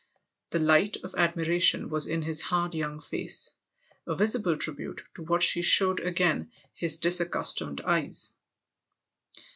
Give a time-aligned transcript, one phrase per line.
[0.49, 3.51] The light of admiration was in his hard young face
[4.07, 8.33] a visible tribute to what she showed again his disaccustomed eyes.